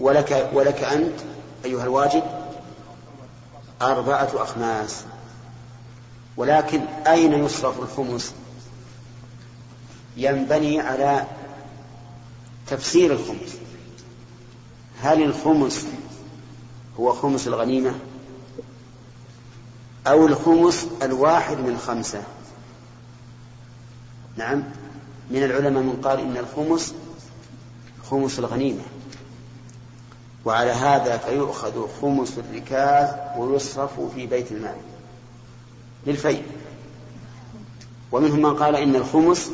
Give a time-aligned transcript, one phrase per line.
[0.00, 1.20] ولك ولك أنت
[1.64, 2.22] أيها الواجب
[3.82, 5.04] أربعة أخماس.
[6.36, 8.34] ولكن أين يصرف الخمس؟
[10.16, 11.26] ينبني على
[12.66, 13.56] تفسير الخمس.
[15.00, 15.86] هل الخمس
[17.00, 17.94] هو خمس الغنيمة؟
[20.06, 22.22] أو الخمس الواحد من خمسة؟
[24.36, 24.64] نعم.
[25.30, 26.94] من العلماء من قال إن الخمس
[28.10, 28.82] خمس الغنيمة.
[30.48, 33.08] وعلى هذا فيؤخذ خمس الركاز
[33.38, 34.76] ويصرف في بيت المال
[36.06, 36.42] للفيء
[38.12, 39.50] ومنهم من قال إن الخمس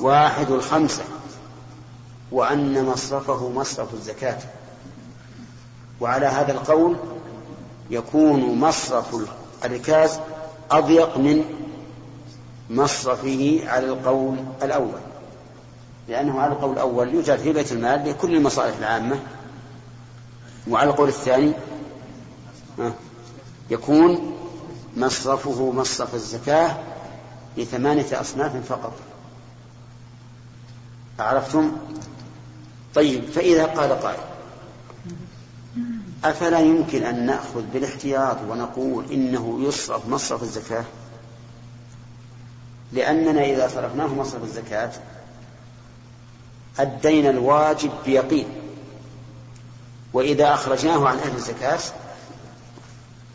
[0.00, 1.02] واحد الخمسة
[2.32, 4.38] وأن مصرفه مصرف الزكاة.
[6.00, 6.96] وعلى هذا القول
[7.90, 9.16] يكون مصرف
[9.64, 10.20] الركاز
[10.70, 11.44] أضيق من
[12.70, 15.07] مصرفه على القول الأول.
[16.08, 19.20] لأنه على القول الأول يوجد في بيت المال لكل المصالح العامة
[20.68, 21.52] وعلى القول الثاني
[23.70, 24.36] يكون
[24.96, 26.76] مصرفه مصرف الزكاة
[27.56, 28.92] لثمانية أصناف فقط.
[31.18, 31.72] عرفتم؟
[32.94, 34.20] طيب فإذا قال قائل
[36.24, 40.84] أفلا يمكن أن نأخذ بالاحتياط ونقول إنه يصرف مصرف الزكاة؟
[42.92, 44.90] لأننا إذا صرفناه مصرف الزكاة
[46.78, 48.46] أدينا الواجب بيقين.
[50.12, 51.78] وإذا أخرجناه عن أهل الزكاة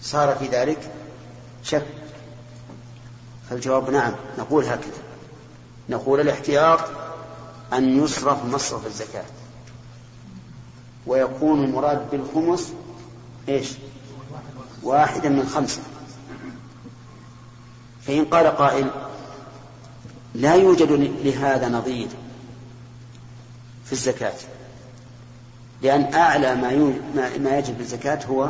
[0.01, 0.91] صار في ذلك
[1.63, 1.85] شك.
[3.49, 5.03] فالجواب نعم نقول هكذا.
[5.89, 6.79] نقول الاحتياط
[7.73, 9.25] أن يصرف مصرف الزكاة.
[11.07, 12.73] ويكون المراد بالخمس
[13.49, 13.71] إيش؟
[14.83, 15.81] واحدا من خمسة.
[18.07, 18.89] فإن قال قائل
[20.35, 20.91] لا يوجد
[21.23, 22.07] لهذا نظير.
[23.85, 24.33] في الزكاة.
[25.81, 26.93] لأن أعلى ما
[27.37, 28.49] ما يجب الزكاة هو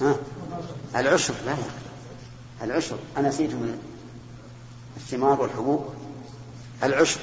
[0.00, 0.16] ها؟
[0.96, 1.54] العشر لا
[2.62, 2.96] العشر.
[3.16, 3.78] أنا نسيت من
[4.96, 5.84] الثمار والحبوب.
[6.82, 7.20] العشر.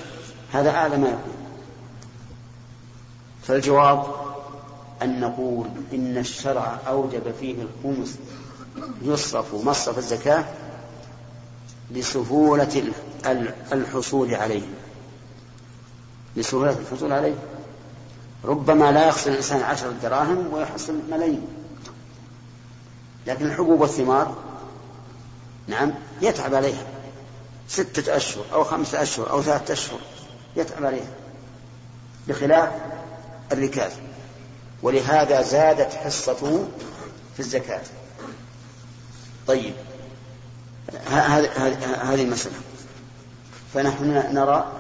[0.53, 1.33] هذا أعلى ما يكون.
[3.43, 4.05] فالجواب
[5.01, 8.15] أن نقول إن الشرع أوجب فيه الخمس
[9.01, 10.45] يصرف مصرف الزكاة
[11.91, 12.93] لسهولة
[13.71, 14.61] الحصول عليه.
[16.35, 17.35] لسهولة الحصول عليه.
[18.45, 21.47] ربما لا يخسر الإنسان عشرة دراهم ويحصل ملايين.
[23.27, 24.35] لكن الحبوب والثمار
[25.67, 26.83] نعم يتعب عليها.
[27.67, 29.99] ستة أشهر أو خمسة أشهر أو ثلاثة أشهر
[30.55, 31.09] يتعب عليها.
[32.27, 32.69] بخلاف
[33.51, 33.91] الركاز.
[34.83, 36.67] ولهذا زادت حصته
[37.33, 37.81] في الزكاة.
[39.47, 39.73] طيب.
[41.07, 42.55] هذه المسألة.
[43.73, 44.71] فنحن نرى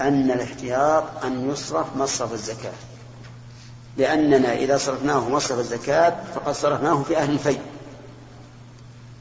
[0.00, 2.72] أن الاحتياط أن يصرف مصرف الزكاة.
[3.96, 7.60] لأننا إذا صرفناه مصرف الزكاة فقد صرفناه في أهل الفيء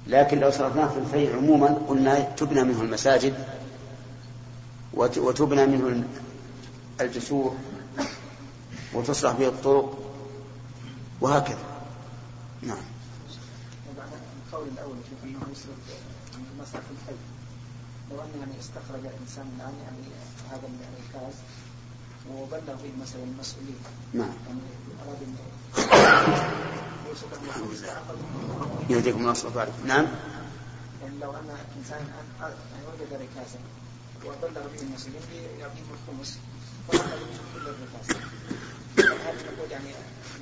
[0.08, 3.34] لكن لو صرفناه في الفيء عموما قلنا تبنى منه المساجد
[4.94, 6.04] وتبنى منه
[7.02, 7.56] الجسور
[8.94, 9.98] وتصلح به الطرق
[11.22, 11.58] وهكذا.
[12.62, 12.78] نعم.
[14.48, 15.76] القول الأول في يصرف
[16.60, 17.35] مصرف الفيء
[18.12, 20.04] لو أن يعني استخرج الإنسان الآن يعني
[20.52, 20.68] هذا
[21.00, 21.34] الكاس
[22.32, 23.80] وبلغ به مثلا المسؤولين
[24.14, 24.34] نعم.
[24.48, 24.60] يعني
[25.06, 25.22] أراد
[28.90, 30.06] يهديكم الله صلى نعم.
[31.02, 32.08] يعني لو أن إنسان
[32.42, 32.54] يعني
[32.88, 33.60] وجد ركازا
[34.26, 35.22] وبلغ به المسؤولين
[35.60, 36.38] يعطيهم الخمس.
[36.88, 38.18] فأخذ منهم كل الركاز
[38.98, 39.90] هل نقول يعني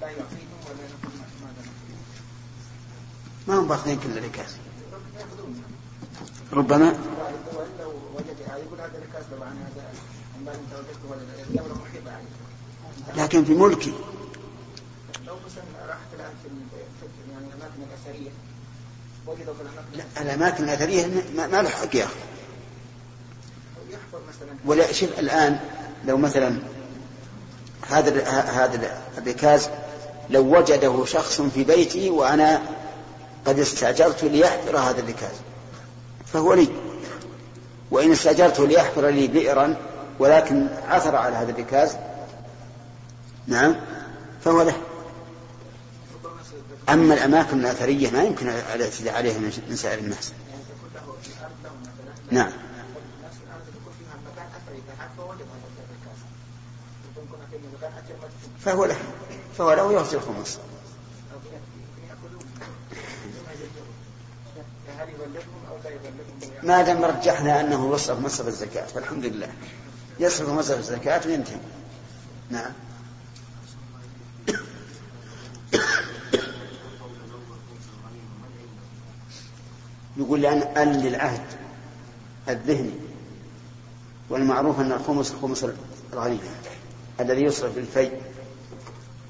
[0.02, 1.63] لا يعطيهم ولا نقول ماذا
[3.47, 4.56] ما هم باخذين كل الركاز
[6.53, 7.00] ربما
[8.48, 8.90] يقول هذا
[9.42, 9.84] هذا
[10.36, 11.22] عن بعد انت وجدته ولا
[12.12, 13.94] عليه لكن في ملكي.
[15.28, 16.50] لو مثلا راحت الان في
[17.32, 18.30] يعني الأماكن الأثرية
[19.28, 22.16] وجدوا في الاماكن لا الاماكن الاثريه ما, له حق ياخذ
[24.66, 25.59] ولا شوف الآن
[26.06, 26.59] لو مثلا
[27.90, 29.70] هذا هذا الركاز
[30.29, 32.62] لو وجده شخص في بيتي وأنا
[33.46, 35.35] قد استأجرت ليحفر هذا الركاز
[36.26, 36.67] فهو لي.
[37.93, 39.75] وإن استأجرته ليحفر لي بئرا
[40.19, 41.97] ولكن عثر على هذا الركاز.
[43.47, 43.75] نعم.
[44.43, 44.75] فهو له.
[46.90, 49.37] أما الأماكن الأثرية ما يمكن الاعتداء عليها
[49.69, 50.31] من سائر الناس.
[52.31, 52.51] نعم.
[58.66, 58.97] فهو له.
[59.57, 60.59] فهو له يعطي الخمس
[66.64, 69.49] ما دام رجحنا أنه وصف مصرف الزكاة فالحمد لله.
[70.20, 71.58] يصرف مصرف الزكاة وينتهي.
[72.49, 72.72] نعم.
[80.17, 81.41] يقول لأن أن للعهد
[82.49, 82.93] الذهني
[84.29, 85.66] والمعروف أن الخمس خمس
[86.14, 86.40] الغني
[87.19, 88.11] الذي يصرف بالفي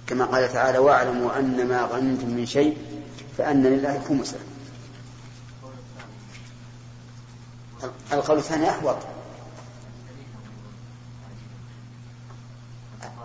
[0.07, 2.77] كما قال تعالى واعلموا أن ما غنمتم من شيء
[3.37, 4.37] فأن لله خمسه.
[8.11, 8.97] القول الثاني أحوط.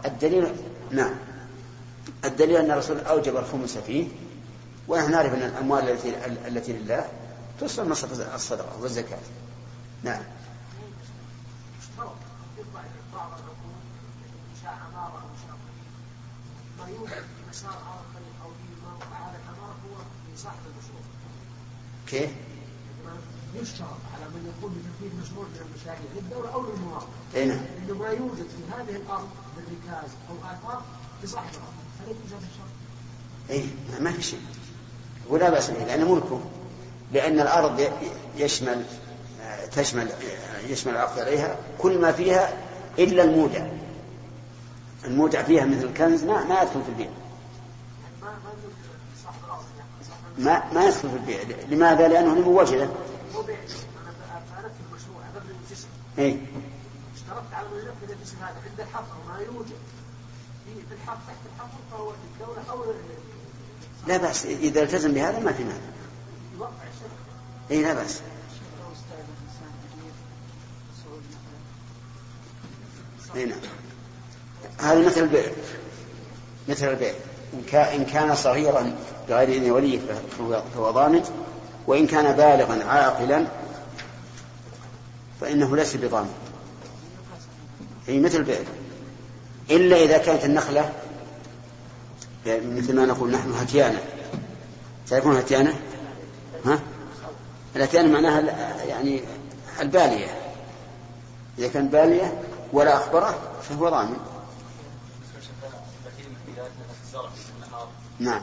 [0.04, 0.54] الدليل
[0.90, 1.14] نعم.
[2.24, 4.08] الدليل أن الرسول أوجب الخمس فيه
[4.88, 7.08] ونحن نعرف أن الأموال التي التي لله
[7.60, 9.18] تصل مصرف الصدقة والزكاة.
[10.02, 10.22] نعم.
[22.06, 22.30] كيف؟
[23.54, 27.06] يشترط على من يقوم بتنفيذ مشروع من المشاريع للدولة أو للمواطن.
[27.34, 27.60] أي نعم.
[27.84, 30.82] إنه ما يوجد في هذه الأرض من ركاز أو آثار
[31.24, 32.78] لصاحب الأرض، هل يجوز هذا الشرط؟
[33.50, 33.64] أي
[34.00, 34.40] ما في شيء
[35.28, 36.40] ولا بأس به لأنه ملكه
[37.12, 37.90] لأن الأرض
[38.36, 38.84] يشمل
[39.76, 40.08] تشمل
[40.68, 42.52] يشمل العقد عليها كل ما فيها
[42.98, 43.66] إلا المودع
[45.04, 47.08] المودع فيها مثل الكنز ما ما يدخل في البيع
[50.38, 51.38] ما ما يدخل في البيع
[51.70, 52.88] لماذا؟ لأنه لموجده
[56.18, 56.38] اي
[57.14, 59.76] اشترطت على من ينفذ الاسم هذا عند الحفر ما يوجد.
[60.88, 62.84] في الحفر تحت الحفر فهو للدولة أو
[64.06, 65.78] لا بأس إذا التزم بهذا ما في مانع.
[67.70, 68.20] اي لا بأس.
[73.36, 73.58] اي نعم.
[74.78, 75.52] هذا مثل البيع
[76.68, 77.14] مثل البيع
[77.94, 78.96] إن كان صغيرا
[79.28, 80.00] بغير إذن وليه
[80.74, 81.22] فهو ضامن
[81.86, 83.46] وإن كان بالغا عاقلا
[85.40, 86.34] فإنه ليس بضامن.
[88.06, 88.58] هي مثل البيع
[89.70, 90.92] إلا إذا كانت النخلة
[92.46, 94.00] مثل ما نقول نحن هتيانة.
[95.08, 95.80] تعرفون هتيانة؟
[96.64, 96.80] ها؟
[97.76, 98.40] الهتيانة معناها
[98.84, 99.22] يعني
[99.80, 100.26] البالية.
[101.58, 102.42] إذا كان بالية
[102.72, 104.16] ولا أخبره فهو ضامن.
[108.20, 108.42] نعم.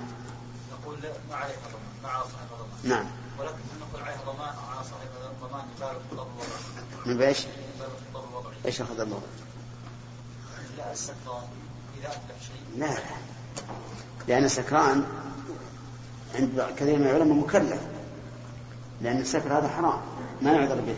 [0.72, 0.98] نقول
[1.30, 2.98] ما عليها ضمان ما صاحب ضمان.
[2.98, 3.06] نعم.
[3.40, 5.10] ولكن نقول عليها ضمان على صاحب
[5.42, 6.65] ضمان يبالغ في الوضعي
[7.06, 7.36] من الوضعي
[8.66, 9.28] إيش أخذ الوضع؟
[12.78, 13.00] لا لا.
[14.28, 15.06] لأن السكران
[16.36, 17.82] عند كثير من العلماء مكلف.
[19.02, 20.02] لأن السكر هذا حرام.
[20.42, 20.96] ما يعذر به.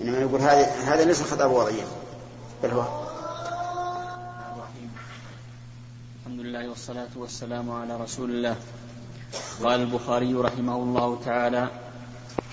[0.00, 1.86] إنما يقول هذا هذا ليس خطأ وضعيا
[2.62, 3.06] بل هو.
[6.20, 8.56] الحمد لله والصلاة والسلام على رسول الله.
[9.62, 11.70] قال البخاري رحمه الله تعالى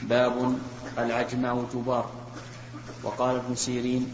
[0.02, 0.56] باب
[0.98, 2.10] العجمع جبار.
[3.04, 4.14] وقال ابن سيرين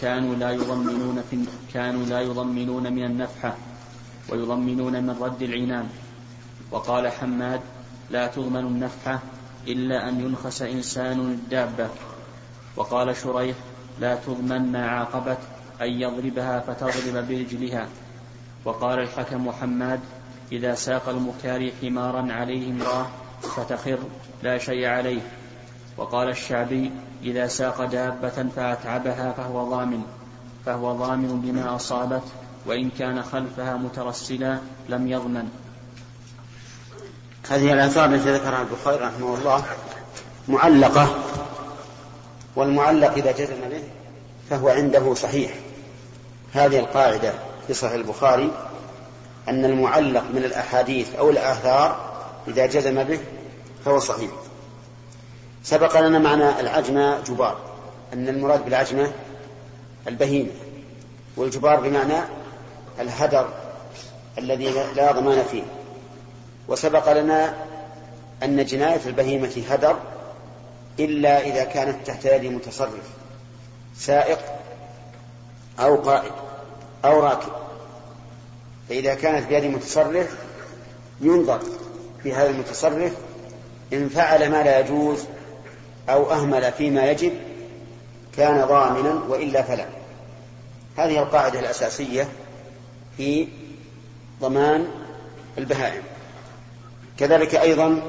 [0.00, 1.44] كانوا لا يضمنون في
[1.74, 3.56] كانوا لا يضمنون من النفحة
[4.28, 5.88] ويضمنون من رد العنان.
[6.70, 7.60] وقال حماد
[8.10, 9.18] لا تضمن النفحة
[9.66, 11.88] إلا أن ينخس إنسان الدابة.
[12.76, 13.56] وقال شريح
[14.00, 15.38] لا تضمن ما عاقبت
[15.80, 17.88] أن يضربها فتضرب برجلها.
[18.64, 20.00] وقال الحكم حماد
[20.52, 23.98] إذا ساق المكاري حمارا عليه امرأة فتخر
[24.42, 25.20] لا شيء عليه.
[25.96, 26.90] وقال الشعبي
[27.22, 30.02] إذا ساق دابة فأتعبها فهو ضامن
[30.66, 32.22] فهو ضامن بما أصابت
[32.66, 34.58] وإن كان خلفها مترسلا
[34.88, 35.48] لم يضمن.
[37.50, 39.64] هذه الآثار التي ذكرها البخاري رحمه الله
[40.48, 41.14] معلقة
[42.56, 43.82] والمعلق إذا جزم به
[44.50, 45.54] فهو عنده صحيح.
[46.52, 47.32] هذه القاعدة
[47.66, 48.50] في صحيح البخاري
[49.48, 52.13] أن المعلق من الأحاديث أو الآثار
[52.48, 53.18] إذا جزم به
[53.84, 54.30] فهو صحيح.
[55.62, 57.58] سبق لنا معنى العجمة جبار
[58.12, 59.12] أن المراد بالعجمة
[60.08, 60.50] البهيمة
[61.36, 62.20] والجبار بمعنى
[63.00, 63.48] الهدر
[64.38, 65.62] الذي لا ضمان فيه.
[66.68, 67.54] وسبق لنا
[68.42, 69.96] أن جناية البهيمة هدر
[71.00, 73.08] إلا إذا كانت تحت يد متصرف
[73.96, 74.38] سائق
[75.80, 76.32] أو قائد
[77.04, 77.52] أو راكب.
[78.88, 80.36] فإذا كانت بيد متصرف
[81.20, 81.60] ينظر
[82.24, 83.12] في هذا المتصرف
[83.92, 85.24] إن فعل ما لا يجوز
[86.08, 87.32] أو أهمل فيما يجب
[88.36, 89.86] كان ضامنا وإلا فلا.
[90.96, 92.28] هذه القاعدة الأساسية
[93.16, 93.48] في
[94.40, 94.88] ضمان
[95.58, 96.02] البهائم.
[97.18, 98.02] كذلك أيضا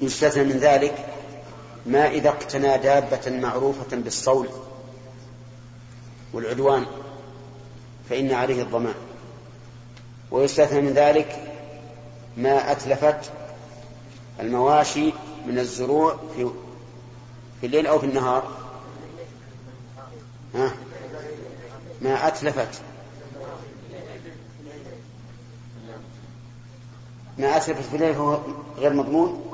[0.00, 1.06] يستثنى من ذلك
[1.86, 4.48] ما إذا اقتنى دابة معروفة بالصول
[6.32, 6.86] والعدوان
[8.10, 8.94] فإن عليه الضمان.
[10.30, 11.53] ويستثنى من ذلك
[12.36, 13.30] ما أتلفت
[14.40, 15.12] المواشي
[15.46, 16.50] من الزروع في
[17.60, 18.48] في الليل أو في النهار.
[20.54, 20.74] ها؟
[22.02, 22.80] ما أتلفت.
[27.38, 28.38] ما أتلفت في الليل فهو
[28.78, 29.44] غير مضمون؟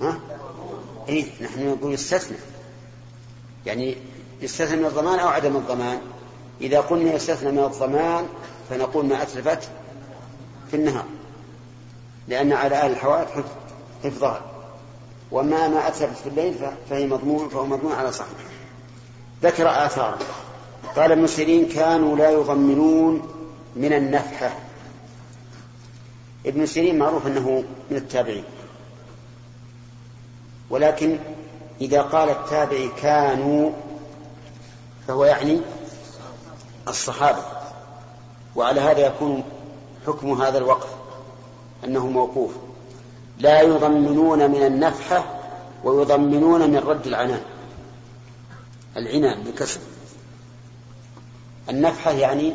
[0.00, 0.20] ها؟
[1.08, 2.36] إيه نحن نقول يستثنى.
[3.66, 3.96] يعني
[4.40, 6.00] يستثنى من الضمان أو عدم الضمان؟
[6.60, 8.28] إذا قلنا يستثنى من الضمان
[8.70, 9.68] فنقول ما أتلفت
[10.70, 11.06] في النهار.
[12.28, 13.28] لأن على أهل الحوائط
[14.04, 14.40] حفظها
[15.32, 16.54] وما ما أتلفت في الليل
[16.90, 18.52] فهي مضمون فهو مضمون على صاحبه
[19.42, 20.18] ذكر آثارا.
[20.96, 23.28] قال ابن سيرين كانوا لا يضمنون
[23.76, 24.50] من النفحة.
[26.46, 28.44] ابن سيرين معروف أنه من التابعين.
[30.70, 31.18] ولكن
[31.80, 33.70] إذا قال التابعي كانوا
[35.08, 35.60] فهو يعني
[36.88, 37.42] الصحابة.
[38.56, 39.44] وعلى هذا يكون
[40.06, 40.88] حكم هذا الوقف.
[41.84, 42.50] أنه موقوف.
[43.38, 45.24] لا يضمنون من النفحة
[45.84, 47.42] ويضمنون من رد العنان.
[48.96, 49.80] العنان بكسر
[51.68, 52.54] النفحة يعني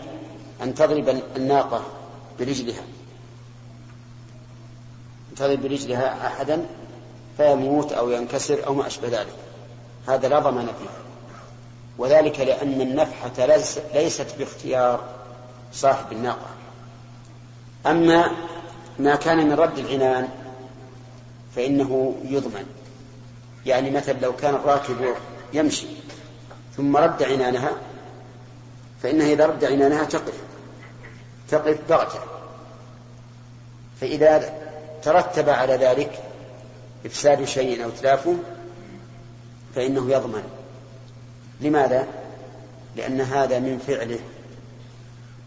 [0.64, 1.84] أن تضرب الناقة
[2.40, 2.84] برجلها.
[5.36, 6.66] تضرب برجلها أحدا
[7.38, 9.36] فيموت أو ينكسر أو ما أشبه ذلك.
[10.08, 10.90] هذا لا ضمان فيه.
[11.98, 13.46] وذلك لأن النفحة
[13.94, 15.04] ليست باختيار
[15.74, 16.48] صاحب الناقة.
[17.86, 18.32] أما
[19.00, 20.30] ما كان من رد العنان
[21.56, 22.66] فإنه يضمن.
[23.66, 25.16] يعني مثلا لو كان الراكب
[25.54, 25.88] يمشي
[26.78, 27.72] ثم رد عنانها
[29.04, 30.34] فإنها إذا رد عنانها تقف
[31.50, 32.20] تقف بغتة
[34.02, 34.54] فإذا
[35.04, 36.24] ترتب على ذلك
[37.06, 38.36] إفساد شيء أو تلافه
[39.76, 40.44] فإنه يضمن.
[41.62, 42.08] لماذا؟
[42.96, 44.20] لأن هذا من فعله.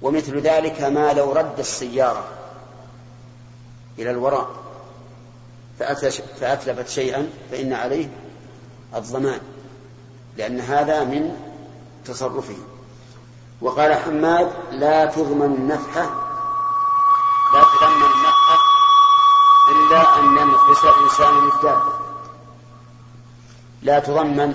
[0.02, 2.25] ومثل ذلك ما لو رد السيارة.
[3.99, 4.50] إلى الوراء
[6.40, 8.09] فأتلفت شيئا فإن عليه
[8.94, 9.40] الضمان
[10.37, 11.37] لأن هذا من
[12.04, 12.56] تصرفه.
[13.61, 16.02] وقال حماد لا تضمن النفحة
[17.54, 18.59] لا تضمن النفحة
[19.70, 21.92] إلا أن ينقص إنسان الدابة
[23.82, 24.54] لا تضمن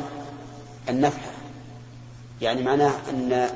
[0.90, 1.32] النفحة
[2.42, 3.50] يعني معناه أن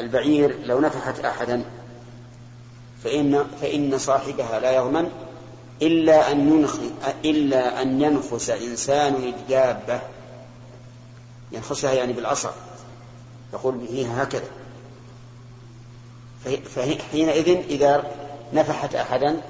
[0.00, 1.64] البعير لو نفحت أحدا
[3.04, 5.10] فإن فإن صاحبها لا يضمن
[5.82, 6.76] إلا أن ينخ
[7.24, 10.00] إلا أن ينخس إنسان الدابة
[11.52, 12.52] ينخسها يعني بالعصا
[13.52, 14.48] يقول به هكذا.
[16.74, 18.10] فحينئذ إذا
[18.52, 19.40] نفحت أحدا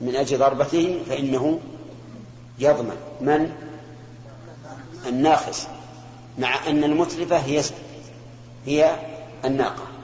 [0.00, 1.60] من أجل ضربته فإنه
[2.58, 2.96] يضمن.
[3.20, 3.52] من؟
[5.06, 5.66] الناخس
[6.38, 7.62] مع أن المتلفة هي
[8.66, 8.96] هي
[9.44, 9.95] الناقة.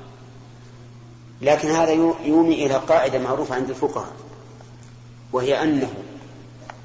[1.42, 1.90] لكن هذا
[2.24, 4.12] يومي إلى قاعدة معروفة عند الفقهاء
[5.32, 5.92] وهي أنه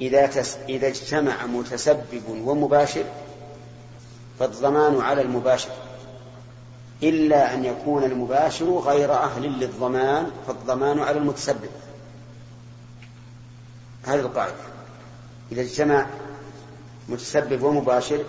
[0.01, 3.03] إذا تس إذا اجتمع متسبب ومباشر
[4.39, 5.69] فالضمان على المباشر
[7.03, 11.69] إلا أن يكون المباشر غير أهل للضمان فالضمان على المتسبب
[14.03, 14.53] هذه القاعدة
[15.51, 16.07] إذا اجتمع
[17.09, 18.23] متسبب ومباشر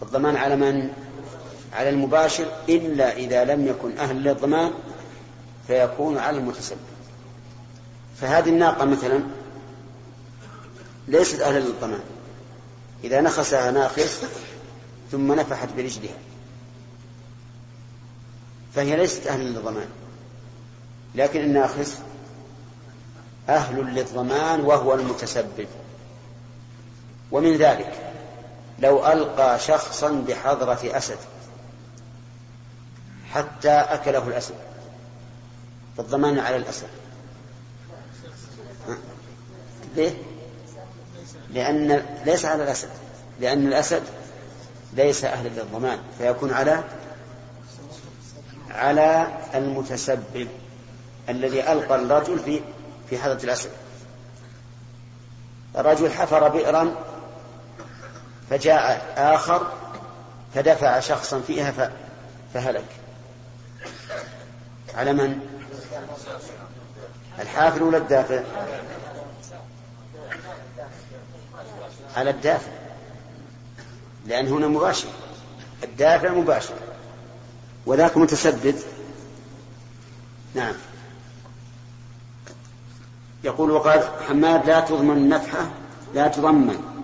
[0.00, 0.90] فالضمان على من؟
[1.72, 4.72] على المباشر إلا إذا لم يكن أهل للضمان
[5.66, 6.78] فيكون على المتسبب.
[8.20, 9.20] فهذه الناقة مثلا
[11.08, 12.00] ليست أهلا للضمان.
[13.04, 14.22] إذا نخسها ناخس
[15.12, 16.16] ثم نفحت برجلها.
[18.74, 19.88] فهي ليست أهلا للضمان.
[21.14, 21.98] لكن الناخس
[23.48, 25.66] أهل للضمان وهو المتسبب.
[27.32, 28.12] ومن ذلك
[28.78, 31.18] لو ألقى شخصا بحضرة أسد
[33.32, 34.54] حتى أكله الأسد.
[35.96, 36.88] فالضمان على الأسد
[39.96, 40.14] ليه؟
[41.50, 42.88] لأن ليس على الأسد
[43.40, 44.02] لأن الأسد
[44.92, 46.84] ليس أهلا للضمان فيكون على
[48.70, 50.48] على المتسبب
[51.28, 52.60] الذي ألقى الرجل في
[53.10, 53.70] في حضرة الأسد
[55.78, 56.94] الرجل حفر بئرا
[58.50, 59.72] فجاء آخر
[60.54, 61.90] فدفع شخصا فيها
[62.54, 62.84] فهلك
[64.94, 65.55] على من؟
[67.40, 68.42] الحافر ولا الدافع؟
[72.16, 72.70] على الدافع.
[74.26, 75.08] لأن هنا مباشر.
[75.84, 76.74] الدافع مباشر.
[77.86, 78.76] وذاك متسدد.
[80.54, 80.74] نعم.
[83.44, 85.70] يقول وقال حماد لا تضمن النفحة
[86.14, 86.96] لا تضمن.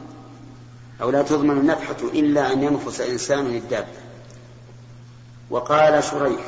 [1.02, 3.86] أو لا تضمن النفحة إلا أن ينفس إنسان الدابة
[5.50, 6.40] وقال شريح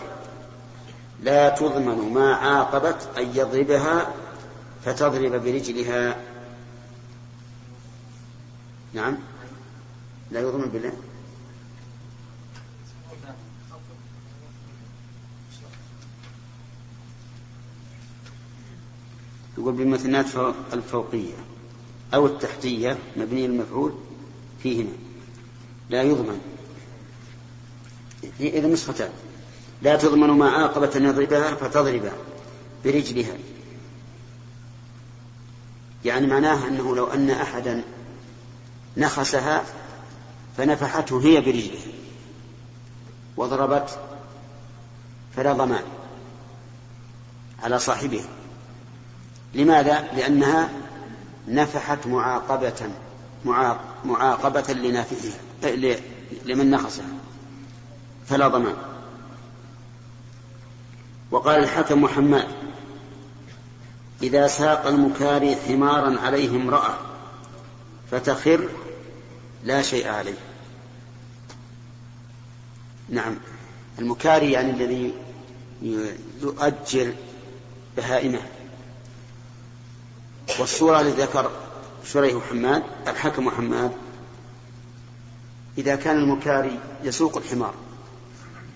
[1.25, 4.15] لا تضمن ما عاقبت أن يضربها
[4.85, 6.21] فتضرب برجلها.
[8.93, 9.17] نعم.
[10.31, 10.93] لا يضمن بالله.
[19.59, 21.35] يقول بمثنات فوق- الفوقية
[22.15, 23.93] أو التحتية مبني المفعول
[24.63, 24.93] فيهما
[25.91, 26.41] لا يضمن.
[28.41, 29.11] إذا نسختان.
[29.85, 32.13] لا تضمن ما عاقبة أن يضربها فتضرب
[32.85, 33.35] برجلها.
[36.05, 37.83] يعني معناه أنه لو أن أحدا
[38.97, 39.63] نخسها
[40.57, 41.93] فنفحته هي برجلها
[43.37, 43.99] وضربت
[45.37, 45.83] فلا ضمان
[47.63, 48.29] على صاحبها.
[49.55, 50.69] لماذا؟ لأنها
[51.49, 52.89] نفحت معاقبة
[53.45, 56.01] معاق- معاقبة لنافذها ل-
[56.45, 57.09] لمن نخسها
[58.27, 58.77] فلا ضمان.
[61.35, 62.47] وقال الحكم محمد
[64.23, 66.95] إذا ساق المكاري حمارا عليه امرأة
[68.11, 68.69] فتخر
[69.65, 70.39] لا شيء عليه.
[73.09, 73.37] نعم
[73.99, 75.15] المكاري يعني الذي
[76.43, 77.13] يؤجر
[77.97, 78.41] بهائمة.
[80.61, 81.51] والصورة التي ذكر
[82.05, 83.93] شريح حماد الحكم حماد
[85.79, 87.75] إذا كان المكاري يسوق الحمار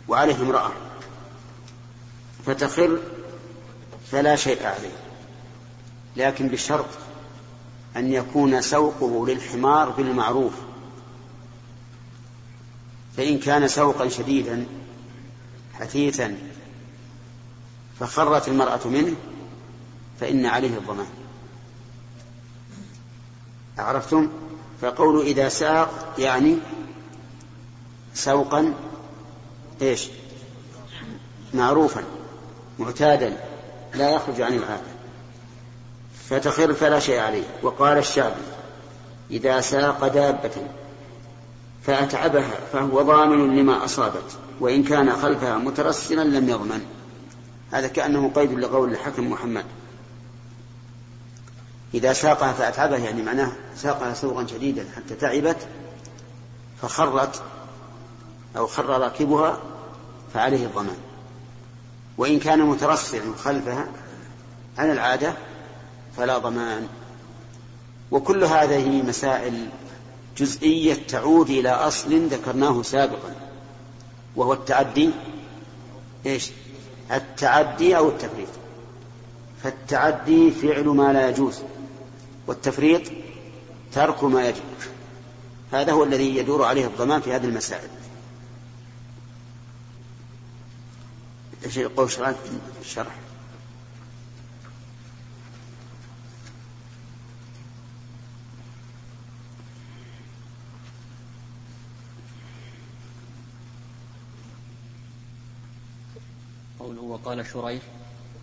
[0.09, 0.73] وعليه امرأة
[2.47, 2.99] فتخر
[4.11, 4.97] فلا شيء عليه.
[6.17, 6.87] لكن بشرط
[7.97, 10.53] أن يكون سوقه للحمار بالمعروف.
[13.17, 14.67] فإن كان سوقا شديدا
[15.75, 16.39] حثيثا
[18.01, 19.15] فخرت المرأة منه
[20.21, 21.07] فإن عليه الضمان.
[23.79, 24.29] عرفتم؟
[24.81, 26.57] فقول إذا ساق يعني
[28.15, 28.75] سوقا
[29.83, 30.09] إيش؟
[31.55, 32.18] معروفا.
[32.79, 33.37] معتادا
[33.95, 34.99] لا يخرج عن العادة.
[36.29, 37.45] فتخر فلا شيء عليه.
[37.63, 38.43] وقال الشعبي
[39.31, 40.51] إذا ساق دابة
[41.83, 46.87] فأتعبها فهو ضامن لما أصابت وإن كان خلفها مترسلا لم يضمن.
[47.73, 49.65] هذا كأنه قيد لقول الحكم محمد.
[51.95, 55.57] إذا ساقها فأتعبها يعني معناه ساقها سوقا شديدا حتى تعبت
[56.83, 57.43] فخرت
[58.57, 59.59] أو خر راكبها
[60.35, 60.97] فعليه الضمان.
[62.19, 63.87] وإن كان مترصعا خلفها
[64.79, 65.35] عن العادة
[66.17, 66.89] فلا ضمان.
[68.11, 69.69] وكل هذه مسائل
[70.37, 73.35] جزئية تعود إلى أصل ذكرناه سابقا
[74.37, 75.11] وهو التعدي
[76.27, 76.51] إيش؟
[77.13, 78.49] التعدي أو التفريط.
[79.63, 81.59] فالتعدي فعل ما لا يجوز
[82.47, 83.03] والتفريط
[83.93, 84.63] ترك ما يجب
[85.73, 87.89] هذا هو الذي يدور عليه الضمان في هذه المسائل.
[91.65, 92.35] إيش يقول شرح.
[92.81, 93.19] الشرح
[106.81, 107.83] قوله وقال شريح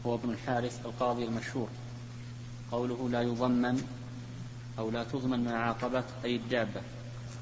[0.06, 1.68] هو ابن الحارث القاضي المشهور.
[2.72, 3.88] قوله لا يضمن
[4.80, 6.82] أو لا تضمن مع عاقبة أي الدابة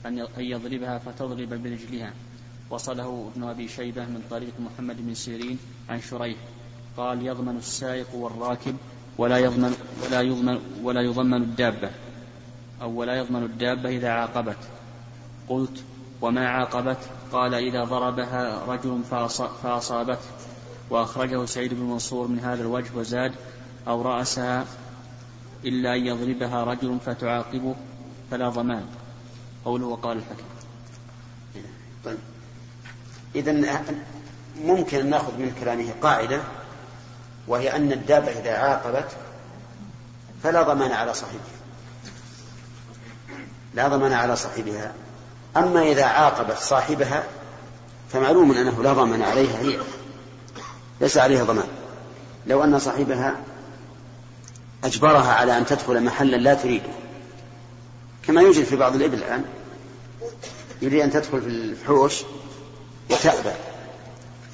[0.05, 2.13] أن يضربها فتضرب برجلها
[2.69, 5.57] وصله ابن أبي شيبة من طريق محمد بن سيرين
[5.89, 6.37] عن شريح.
[6.97, 8.75] قال يضمن السائق والراكب
[9.17, 11.89] ولا يضمن ولا يضمن ولا يضمن الدابة.
[12.81, 14.57] أو ولا يضمن الدابة إذا عاقبت.
[15.49, 15.83] قلت
[16.21, 16.97] وما عاقبت؟
[17.31, 20.27] قال إذا ضربها رجل فأص- فأصابته.
[20.89, 23.33] وأخرجه سعيد بن منصور من هذا الوجه وزاد
[23.87, 24.65] أو رأسها
[25.65, 27.75] إلا أن يضربها رجل فتعاقبه
[28.31, 28.85] فلا ضمان.
[29.65, 30.43] قوله وقال الحكم
[32.05, 32.17] طيب.
[33.35, 33.81] إذا
[34.61, 36.41] ممكن أن نأخذ من كلامه قاعدة
[37.47, 39.07] وهي أن الدابة إذا عاقبت
[40.43, 41.39] فلا ضمان على صاحبها.
[43.73, 44.93] لا ضمان على صاحبها.
[45.57, 47.23] أما إذا عاقبت صاحبها
[48.11, 49.77] فمعلوم أنه لا ضمان عليها هي.
[51.01, 51.67] ليس عليها ضمان.
[52.47, 53.35] لو أن صاحبها
[54.83, 56.89] أجبرها على أن تدخل محلا لا تريده.
[58.27, 59.45] كما يوجد في بعض الإبل الآن.
[60.81, 62.23] يريد أن تدخل في الفحوش
[63.09, 63.55] وتأبى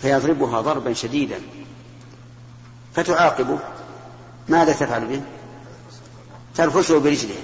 [0.01, 1.39] فيضربها ضربا شديدا
[2.95, 3.59] فتعاقبه
[4.49, 5.21] ماذا تفعل به؟
[6.55, 7.41] ترفسه برجلها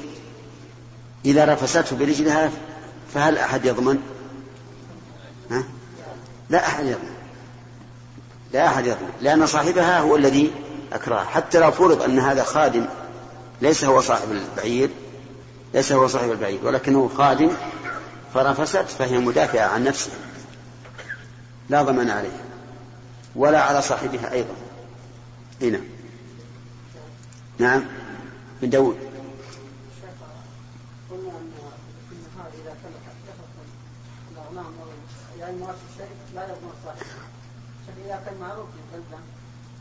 [1.25, 2.51] إذا رفسته برجلها
[3.13, 3.99] فهل أحد يضمن؟
[5.51, 5.63] ها؟
[6.49, 7.15] لا أحد يضمن
[8.53, 10.51] لا أحد يضمن لأن صاحبها هو الذي
[10.93, 12.85] أكره حتى لو فرض أن هذا خادم
[13.61, 14.89] ليس هو صاحب البعير
[15.73, 17.49] ليس هو صاحب البعير ولكنه خادم
[18.33, 20.13] فرفست فهي مدافعة عن نفسها
[21.69, 22.43] لا ضمان عليها
[23.35, 24.55] ولا على صاحبها أيضا.
[25.61, 25.81] هنا
[27.59, 27.83] نعم.
[28.61, 28.97] من داود.
[35.39, 37.05] يعني مؤسس الشيء لا يضمن صاحبه
[37.83, 39.17] عشان اذا كان معروف في البلده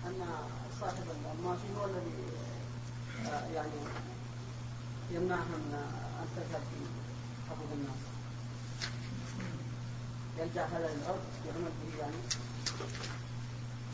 [0.06, 0.26] أن
[0.80, 1.04] صاحب
[1.38, 2.24] الماشي هو الذي
[3.54, 3.70] يعني
[5.10, 5.74] يمنعها من
[6.20, 6.80] ان تذهب في
[7.50, 8.13] حفظ الناس.
[11.98, 12.14] يعني.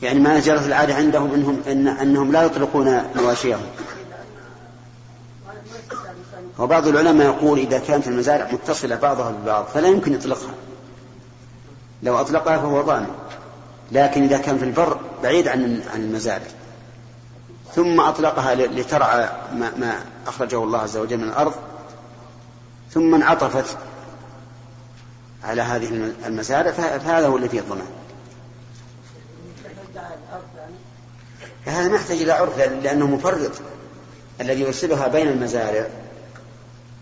[0.02, 3.66] يعني ما جرت العادة عندهم أنهم إن أنهم لا يطلقون مواشيهم.
[6.58, 10.54] وبعض العلماء يقول إذا كانت المزارع متصلة بعضها ببعض فلا يمكن إطلاقها.
[12.02, 13.06] لو أطلقها فهو ضامن.
[13.92, 16.46] لكن إذا كان في البر بعيد عن عن المزارع.
[17.74, 19.94] ثم أطلقها لترعى ما, ما
[20.26, 21.54] أخرجه الله عز وجل من الأرض.
[22.90, 23.76] ثم انعطفت.
[25.44, 27.86] على هذه المزارع فهذا هو الذي فيه الضمان
[31.66, 33.52] هذا ما يحتاج إلى عرف لأنه مفرط.
[34.40, 35.86] الذي يرسلها بين المزارع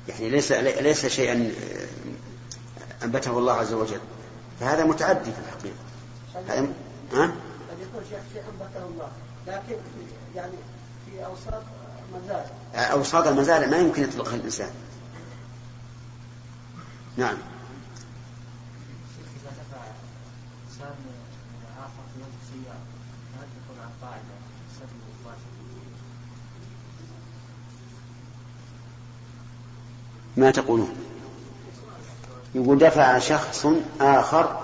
[0.08, 1.52] يعني ليس ليس شيئا
[3.04, 4.00] أنبته الله عز وجل.
[4.60, 5.76] فهذا متعدي في الحقيقة.
[6.34, 6.68] هذا
[7.12, 7.24] ها؟
[7.70, 9.08] قد يكون شيء شيء أنبته الله.
[9.46, 9.76] لكن
[10.34, 10.52] يعني
[11.06, 11.62] في أوساط
[12.14, 14.70] مزارع أوساط المزارع ما يمكن يطلقها الإنسان.
[17.16, 17.36] نعم
[19.18, 19.82] إذا دفع
[20.66, 20.94] إنسان
[21.78, 22.84] آخر في وجه سيارة
[23.34, 24.34] هل تكون عن قاعدة
[24.78, 25.58] سبب مباشر
[30.38, 30.96] ما تقولون.
[32.54, 33.66] يقول دفع شخص
[34.00, 34.60] آخر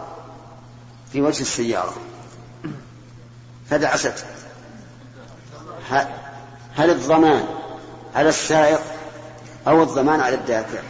[1.13, 1.95] في وجه السيارة.
[3.71, 4.25] فدعست.
[6.75, 7.45] هل الضمان
[8.15, 8.81] على السائق
[9.67, 10.81] أو الضمان على الدافع؟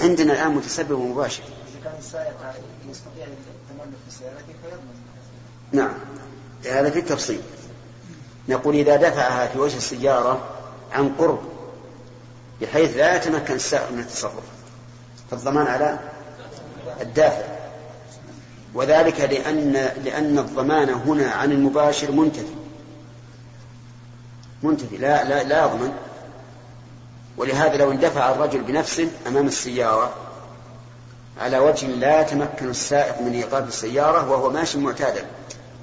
[0.00, 1.42] عندنا الآن متسبب مباشر.
[5.72, 5.94] نعم.
[6.64, 7.40] هذا في التفصيل.
[8.48, 10.40] نقول إذا دفعها في وجه السيارة
[10.92, 11.38] عن قرب
[12.60, 14.44] بحيث لا يتمكن السائق من التصرف.
[15.30, 15.98] فالضمان على
[17.00, 17.44] الدافع.
[18.74, 19.72] وذلك لأن
[20.04, 22.54] لأن الضمان هنا عن المباشر منتفي.
[24.62, 25.92] منتفي لا لا لا يضمن.
[27.36, 30.14] ولهذا لو اندفع الرجل بنفسه أمام السيارة
[31.40, 35.24] على وجه لا يتمكن السائق من إيقاف السيارة وهو ماشي معتادا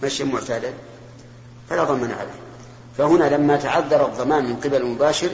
[0.04, 0.74] ماشي معتادا
[1.70, 2.45] فلا ضمان عليه.
[2.98, 5.30] فهنا لما تعذر الضمان من قبل المباشر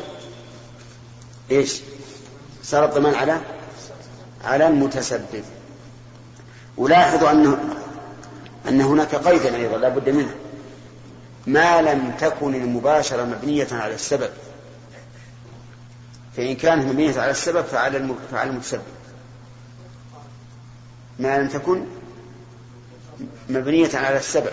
[1.51, 1.81] إيش؟
[2.63, 3.41] صار الضمان على
[4.43, 5.43] على المتسبب.
[6.77, 7.59] ولاحظوا أنه
[8.67, 10.35] أن هناك قيدا أيضا لا بد منه.
[11.47, 14.29] ما لم تكن المباشرة مبنية على السبب.
[16.37, 18.81] فإن كانت مبنية على السبب فعلى فعلى المتسبب.
[21.19, 21.85] ما لم تكن
[23.49, 24.51] مبنية على السبب.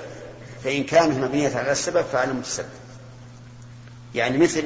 [0.65, 2.78] فإن كانت مبنية على السبب فعلى المتسبب.
[4.15, 4.65] يعني مثل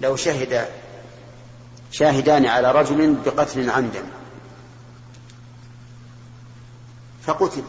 [0.00, 0.68] لو شهد
[1.92, 4.02] شاهدان على رجل بقتل عمدا
[7.22, 7.62] فقتل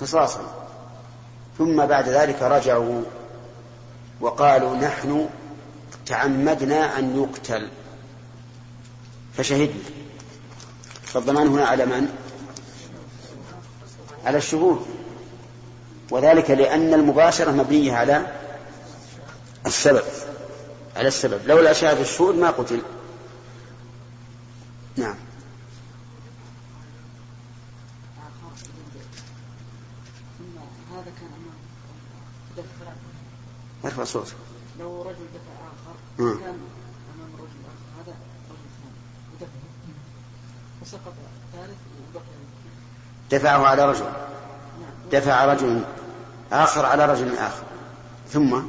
[0.00, 0.68] قصاصا
[1.58, 3.02] ثم بعد ذلك رجعوا
[4.20, 5.28] وقالوا نحن
[6.06, 7.68] تعمدنا أن يقتل
[9.36, 9.82] فشهدنا
[11.04, 12.08] فالضمان هنا على من؟
[14.24, 14.86] على الشهود
[16.10, 18.41] وذلك لأن المباشرة مبنية على
[19.66, 20.04] السبب
[20.96, 21.40] على السبب.
[21.46, 22.82] لولا شهادة الشهود ما قتل.
[24.96, 25.14] نعم.
[33.84, 34.34] ارفع صوتك
[34.80, 35.94] لو رجل دفع آخر.
[36.18, 36.34] مم.
[36.34, 36.58] كان
[37.14, 38.16] أمام رجل آخر هذا
[38.50, 38.94] رجل ثاني
[39.32, 39.46] ودفع
[40.84, 41.14] فسقط
[41.54, 41.78] الثالث
[42.10, 42.24] وبقي
[43.30, 44.04] دفعه على رجل.
[44.04, 45.10] نعم.
[45.12, 45.84] دفع رجل
[46.52, 47.64] آخر على رجل آخر.
[48.28, 48.62] ثم؟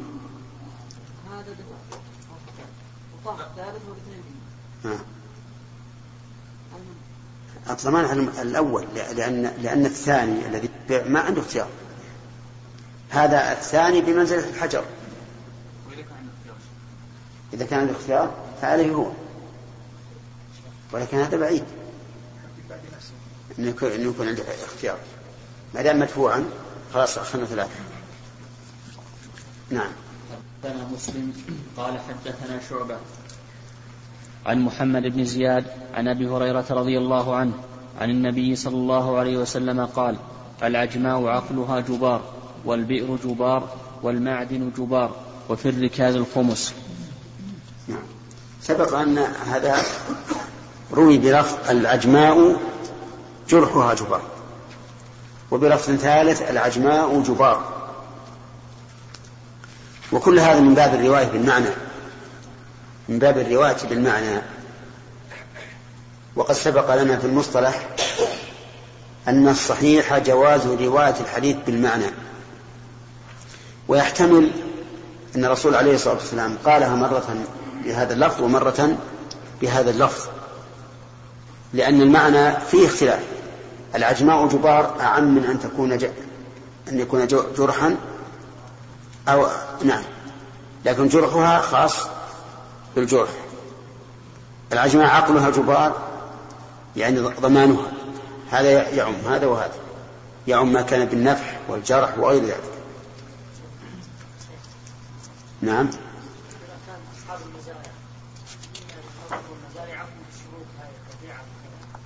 [7.69, 11.67] الضمان على الأول لأن لأن الثاني الذي ما عنده اختيار.
[13.09, 14.85] هذا الثاني بمنزلة الحجر.
[15.89, 16.57] وإذا كان عنده اختيار.
[17.53, 19.11] إذا كان عنده اختيار فعليه هو.
[20.91, 21.63] ولكن هذا بعيد.
[23.59, 23.75] إنه
[24.09, 24.97] يكون عنده اختيار.
[25.73, 26.49] ما دام مدفوعا
[26.93, 27.71] خلاص أخذنا ثلاثة.
[29.69, 29.91] نعم.
[30.63, 31.33] حدثنا مسلم
[31.77, 32.97] قال حدثنا شعبة.
[34.45, 37.53] عن محمد بن زياد عن أبي هريرة رضي الله عنه
[38.01, 40.15] عن النبي صلى الله عليه وسلم قال
[40.63, 42.21] العجماء عقلها جبار
[42.65, 43.69] والبئر جبار
[44.03, 45.15] والمعدن جبار
[45.49, 46.73] وفي الركاز الخمس.
[47.87, 48.03] نعم.
[48.61, 49.77] سبق أن هذا
[50.93, 52.55] روي بلفظ العجماء
[53.49, 54.21] جرحها جبار
[55.51, 57.63] وبلفظ ثالث العجماء جبار.
[60.11, 61.69] وكل هذا من باب الرواية بالمعنى.
[63.09, 64.41] من باب الرواية بالمعنى.
[66.35, 67.87] وقد سبق لنا في المصطلح
[69.27, 72.05] أن الصحيح جواز رواية الحديث بالمعنى.
[73.87, 74.51] ويحتمل
[75.35, 77.35] أن الرسول عليه الصلاة والسلام قالها مرة
[77.83, 78.97] بهذا اللفظ ومرة
[79.61, 80.27] بهذا اللفظ.
[81.73, 83.23] لأن المعنى فيه اختلاف.
[83.95, 86.03] العجماء جبار أعم من أن تكون ج...
[86.91, 87.95] أن يكون جرحا
[89.27, 89.47] أو
[89.83, 90.03] نعم.
[90.85, 92.07] لكن جرحها خاص.
[92.95, 93.29] بالجرح.
[94.73, 96.01] العجماء عقلها جبار
[96.95, 97.91] يعني ضمانها.
[98.51, 99.75] هذا يعم هذا وهذا.
[100.47, 102.73] يعم ما كان بالنفح والجرح وغير ذلك.
[105.63, 107.91] نعم إذا كان أصحاب المزارع
[109.25, 111.99] أصحاب المزارع عقلوا بالشروط هاي الطبيعة وكذا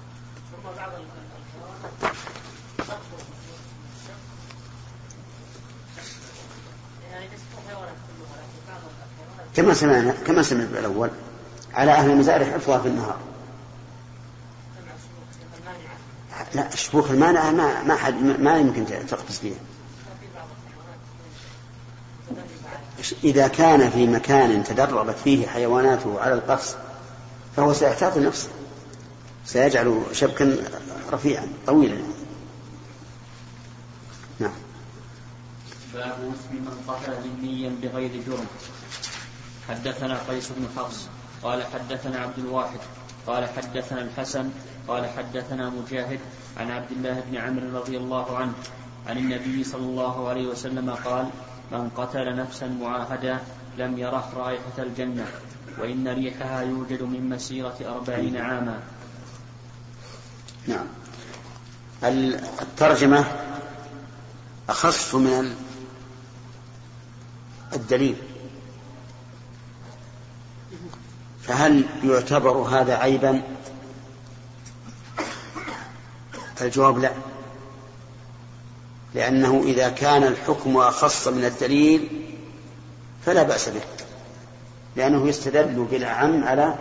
[0.52, 1.94] ثم بعض الحيوانات
[2.78, 3.22] تكفر
[7.12, 11.10] يعني ليست الحيوانات كلها لكن بعض الحيوانات كما سمعنا كما سمعنا بالأول
[11.74, 13.18] على أهل المزارع حفظها في النهار.
[16.56, 19.58] لا الشبوك المانعة ما ما حد ما يمكن تقفز عليها
[23.24, 26.76] إذا كان في مكان تدربت فيه حيواناته على القفز
[27.56, 28.50] فهو سيحتاط نفسه.
[29.46, 30.58] سيجعل شبكا
[31.12, 31.98] رفيعا طويلا.
[34.40, 34.52] نعم.
[35.94, 38.48] باب اسم من قتل ذميا بغير جرم.
[39.70, 41.08] حدثنا قيس بن حفص
[41.44, 42.80] قال حدثنا عبد الواحد
[43.28, 44.50] قال حدثنا الحسن
[44.88, 46.20] قال حدثنا مجاهد
[46.58, 48.54] عن عبد الله بن عمرو رضي الله عنه
[49.08, 51.30] عن النبي صلى الله عليه وسلم قال
[51.72, 53.40] من قتل نفسا معاهدا
[53.78, 55.26] لم يره رائحة الجنة
[55.80, 58.80] وإن ريحها يوجد من مسيرة أربعين عاما.
[60.68, 60.86] نعم.
[62.62, 63.26] الترجمة
[64.70, 65.56] أخص من ال-
[67.74, 68.16] الدليل.
[71.48, 73.42] فهل يعتبر هذا عيبا؟
[76.62, 77.12] الجواب لا.
[79.16, 82.10] لأنه إذا كان الحكم أخص من الدليل
[83.26, 83.82] فلا بأس به.
[84.96, 86.76] لأنه يستدل بالأعم على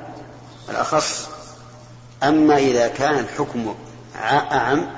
[0.68, 1.28] الأخص.
[2.22, 3.74] أما إذا كان الحكم
[4.16, 4.90] أعم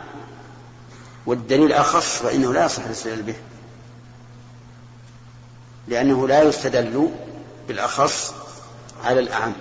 [1.27, 3.37] والدليل أخص فإنه لا يصح الاستدلال به.
[5.89, 7.11] لأنه لا يستدل
[7.69, 8.35] بالأخص
[9.05, 9.53] على الأعم.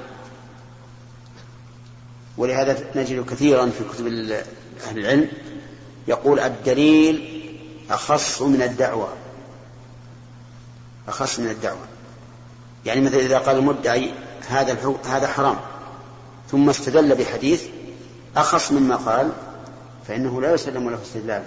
[2.38, 4.08] ولهذا نجد كثيرا في كتب
[4.88, 5.30] أهل العلم
[6.08, 7.44] يقول الدليل
[7.90, 9.14] أخص من الدعوة.
[11.08, 11.88] أخص من الدعوة.
[12.86, 14.12] يعني مثلا إذا قال المدعي
[14.48, 15.56] هذا هذا حرام
[16.52, 17.64] ثم استدل بحديث
[18.38, 19.32] أخص مما قال
[20.08, 21.46] فإنه لا يسلم له استدلاله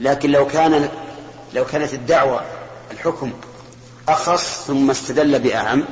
[0.00, 0.88] لكن لو كان
[1.54, 2.42] لو كانت الدعوة
[2.90, 3.32] الحكم
[4.12, 5.84] أخص ثم استدل بأعم.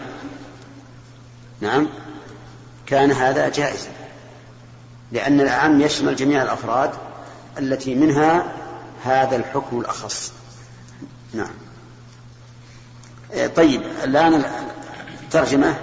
[1.61, 1.89] نعم.
[2.87, 3.91] كان هذا جائزا
[5.13, 6.91] لأن الأعم يشمل جميع الأفراد
[7.59, 8.53] التي منها
[9.05, 10.33] هذا الحكم الأخص.
[11.35, 11.55] نعم.
[13.57, 14.45] طيب الآن
[15.25, 15.79] الترجمة.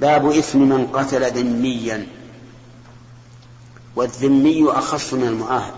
[0.00, 2.06] باب إثم من قتل ذميا.
[3.96, 5.74] والذمي أخص من المعاهد.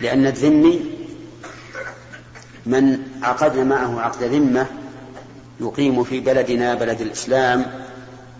[0.00, 0.80] لأن الذمي
[2.66, 4.66] من عقدنا معه عقد ذمة
[5.60, 7.66] يقيم في بلدنا بلد الإسلام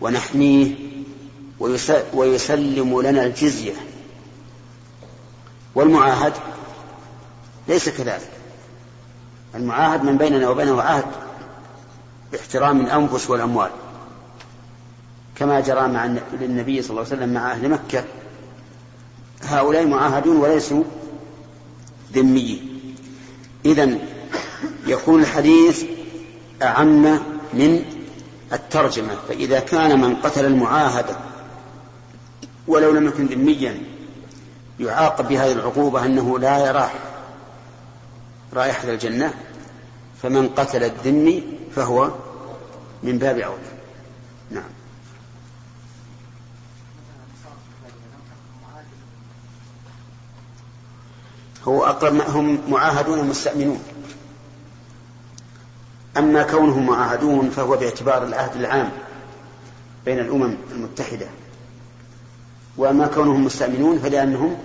[0.00, 0.74] ونحميه
[1.60, 3.72] ويس- ويسلم لنا الجزية
[5.74, 6.32] والمعاهد
[7.68, 8.28] ليس كذلك.
[9.54, 11.04] المعاهد من بيننا وبينه عهد
[12.32, 13.70] باحترام الأنفس والأموال.
[15.36, 18.04] كما جرى مع الن- النبي صلى الله عليه وسلم مع أهل مكة
[19.42, 20.82] هؤلاء معاهدون وليسوا
[22.12, 22.80] ذميين.
[23.64, 23.98] إذا
[24.86, 25.84] يكون الحديث
[26.62, 27.20] أعم
[27.52, 27.84] من
[28.52, 31.16] الترجمة فإذا كان من قتل المعاهدة
[32.68, 33.82] ولو لم يكن ذميا
[34.80, 36.90] يعاقب بهذه العقوبة أنه لا يرى
[38.52, 39.34] رائحة الجنة
[40.22, 41.42] فمن قتل الذمي
[41.76, 42.10] فهو
[43.02, 43.58] من باب أولى
[44.50, 44.70] نعم.
[51.64, 53.82] هو أقرب هم معاهدون مستأمنون
[56.16, 58.90] أما كونهم معاهدون فهو باعتبار العهد العام
[60.04, 61.26] بين الأمم المتحدة
[62.76, 64.56] وأما كونهم مستأمنون فلأنهم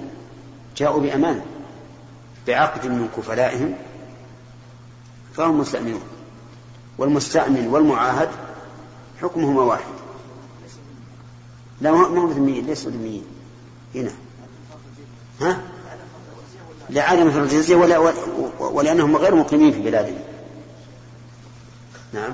[0.77, 1.41] جاءوا بأمان
[2.47, 3.73] بعقد من كفلائهم
[5.33, 6.01] فهم مستأمنون
[6.97, 8.29] والمستأمن والمعاهد
[9.21, 9.93] حكمهما واحد
[11.81, 13.23] لا ما هم ذميين ليسوا ذميين
[13.95, 14.11] هنا
[15.41, 15.61] ها؟
[16.89, 18.13] لعدم الجزية ولا
[18.59, 20.19] ولأنهم غير مقيمين في بلادهم
[22.13, 22.33] نعم.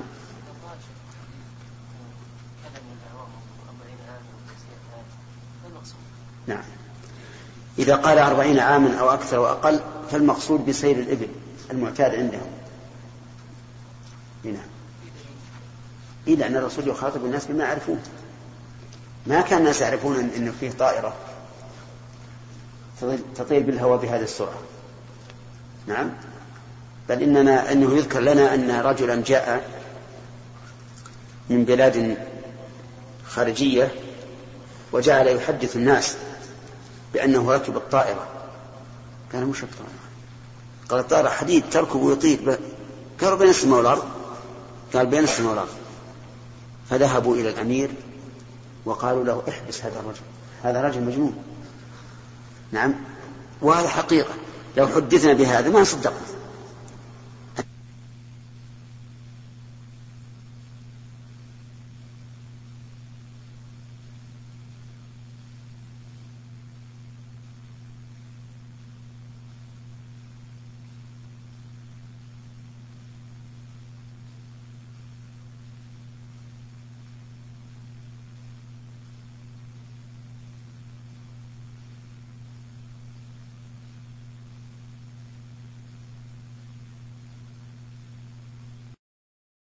[6.46, 6.62] نعم.
[7.78, 11.28] إذا قال أربعين عاما أو أكثر وأقل فالمقصود بسير الإبل
[11.70, 12.50] المعتاد عندهم.
[14.44, 14.68] إيه، نعم.
[16.26, 18.00] إذا أن الرسول يخاطب الناس بما يعرفون.
[19.26, 21.14] ما كان الناس يعرفون إن فيه طائرة
[23.36, 24.58] تطير بالهواء بهذه السرعة.
[25.86, 26.10] نعم.
[27.10, 29.70] بل إننا أنه يذكر لنا أن رجلا جاء
[31.48, 32.16] من بلاد
[33.26, 33.94] خارجية
[34.92, 36.16] وجعل يحدث الناس
[37.14, 38.26] بأنه ركب الطائرة.
[39.32, 40.00] قال مش الطائرة.
[40.88, 42.58] قال الطائرة حديد تركب ويطير
[43.20, 44.04] قالوا بين السماء والأرض.
[44.94, 45.74] قال بين السماء والأرض.
[46.90, 47.90] فذهبوا إلى الأمير
[48.84, 50.20] وقالوا له احبس هذا الرجل.
[50.62, 51.34] هذا رجل مجنون.
[52.72, 52.94] نعم.
[53.62, 54.34] وهذا حقيقة.
[54.76, 56.29] لو حدثنا بهذا ما صدقنا.